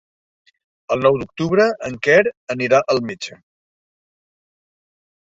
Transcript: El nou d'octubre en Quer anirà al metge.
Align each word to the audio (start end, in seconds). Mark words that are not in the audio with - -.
El 0.93 1.01
nou 1.07 1.17
d'octubre 1.23 1.67
en 1.89 1.97
Quer 2.07 2.15
anirà 2.53 2.79
al 2.93 3.01
metge. 3.09 3.37